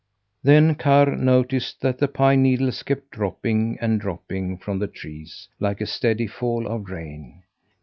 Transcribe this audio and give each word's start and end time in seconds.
Then 0.41 0.73
Karr 0.73 1.15
noticed 1.15 1.81
that 1.81 1.99
the 1.99 2.07
pine 2.07 2.41
needles 2.41 2.81
kept 2.81 3.11
dropping 3.11 3.77
and 3.79 4.01
dropping 4.01 4.57
from 4.57 4.79
the 4.79 4.87
trees, 4.87 5.47
like 5.59 5.79
a 5.79 5.85
steady 5.85 6.25
fall 6.25 6.65
of 6.65 6.89
rain. 6.89 7.43